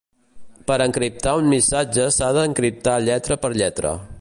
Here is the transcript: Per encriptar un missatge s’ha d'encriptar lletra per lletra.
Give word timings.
Per 0.69 0.77
encriptar 0.85 1.35
un 1.41 1.51
missatge 1.51 2.07
s’ha 2.17 2.31
d'encriptar 2.39 2.99
lletra 3.07 3.39
per 3.45 3.53
lletra. 3.63 3.95